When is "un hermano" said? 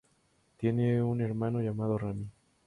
1.03-1.61